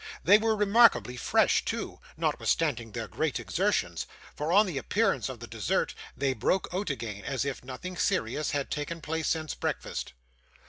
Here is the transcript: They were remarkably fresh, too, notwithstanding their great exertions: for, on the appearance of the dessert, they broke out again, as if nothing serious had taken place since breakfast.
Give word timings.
They 0.23 0.39
were 0.39 0.55
remarkably 0.55 1.15
fresh, 1.15 1.63
too, 1.63 1.99
notwithstanding 2.17 2.91
their 2.93 3.07
great 3.07 3.39
exertions: 3.39 4.07
for, 4.35 4.51
on 4.51 4.65
the 4.65 4.79
appearance 4.79 5.29
of 5.29 5.39
the 5.39 5.45
dessert, 5.45 5.93
they 6.17 6.33
broke 6.33 6.67
out 6.73 6.89
again, 6.89 7.23
as 7.23 7.45
if 7.45 7.63
nothing 7.63 7.95
serious 7.95 8.49
had 8.49 8.71
taken 8.71 8.99
place 8.99 9.27
since 9.27 9.53
breakfast. 9.53 10.13